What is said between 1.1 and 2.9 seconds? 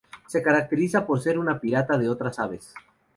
ser una pirata de otras aves.